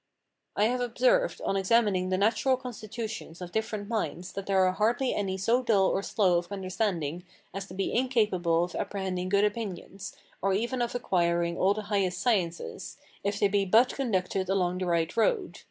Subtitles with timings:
[0.55, 5.13] I have observed, on examining the natural constitutions of different minds, that there are hardly
[5.13, 10.15] any so dull or slow of understanding as to be incapable of apprehending good opinions,
[10.41, 14.87] or even of acquiring all the highest sciences, if they be but conducted along the
[14.87, 15.59] right road.